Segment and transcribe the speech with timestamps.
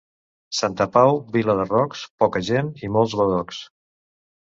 [0.59, 3.61] Santa Pau, vila de rocs, poca gent i molts badocs.